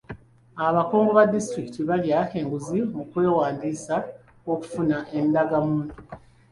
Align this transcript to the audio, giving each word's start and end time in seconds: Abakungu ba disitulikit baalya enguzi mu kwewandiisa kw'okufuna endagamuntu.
Abakungu 0.67 1.11
ba 1.17 1.23
disitulikit 1.33 1.77
baalya 1.89 2.19
enguzi 2.39 2.79
mu 2.95 3.03
kwewandiisa 3.09 3.95
kw'okufuna 4.43 4.97
endagamuntu. 5.19 5.93